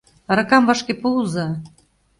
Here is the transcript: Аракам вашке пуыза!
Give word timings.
Аракам 0.31 0.63
вашке 0.65 0.93
пуыза! 1.01 1.47